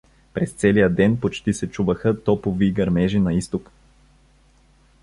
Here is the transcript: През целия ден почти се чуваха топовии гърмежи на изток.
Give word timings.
През 0.33 0.51
целия 0.51 0.89
ден 0.89 1.17
почти 1.19 1.53
се 1.53 1.69
чуваха 1.71 2.23
топовии 2.23 2.71
гърмежи 2.71 3.19
на 3.19 3.33
изток. 3.33 3.71